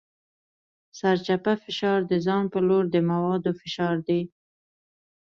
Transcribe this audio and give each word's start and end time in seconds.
سرچپه 0.99 1.53
فشار 1.63 1.99
د 2.11 2.13
ځان 2.25 2.43
په 2.53 2.59
لور 2.67 2.83
د 2.93 2.95
موادو 3.09 3.51
فشار 3.61 3.95
دی. 4.07 4.21